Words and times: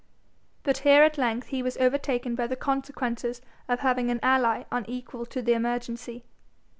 But 0.63 0.79
here 0.79 1.03
at 1.03 1.19
length 1.19 1.49
he 1.49 1.61
was 1.61 1.77
overtaken 1.77 2.33
by 2.33 2.47
the 2.47 2.55
consequences 2.55 3.39
of 3.69 3.81
having 3.81 4.09
an 4.09 4.19
ally 4.23 4.63
unequal 4.71 5.27
to 5.27 5.43
the 5.43 5.53
emergency. 5.53 6.23